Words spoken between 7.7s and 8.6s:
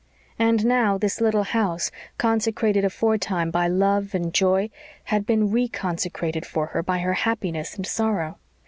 and sorrow!